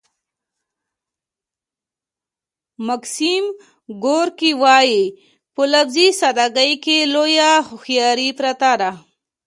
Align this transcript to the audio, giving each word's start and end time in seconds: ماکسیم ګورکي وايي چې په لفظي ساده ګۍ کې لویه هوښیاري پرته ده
ماکسیم 2.87 3.43
ګورکي 4.03 4.51
وايي 4.61 5.03
چې 5.11 5.15
په 5.53 5.63
لفظي 5.71 6.07
ساده 6.19 6.45
ګۍ 6.55 6.73
کې 6.83 6.97
لویه 7.13 7.51
هوښیاري 7.67 8.29
پرته 8.39 8.71
ده 8.81 8.91